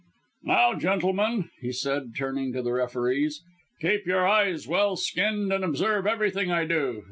"Now, 0.41 0.73
gentlemen," 0.73 1.51
he 1.61 1.71
said, 1.71 2.15
turning 2.17 2.53
to 2.53 2.63
the 2.63 2.71
referees, 2.73 3.43
"keep 3.79 4.07
your 4.07 4.27
eyes 4.27 4.67
well 4.67 4.95
skinned 4.95 5.53
and 5.53 5.63
observe 5.63 6.07
everything 6.07 6.49
I 6.51 6.65
do. 6.65 6.99